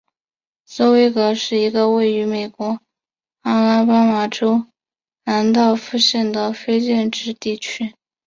[0.65, 2.79] 斯威格是一个位于美国
[3.41, 4.65] 阿拉巴马州
[5.25, 7.93] 兰道夫县的非建制地区。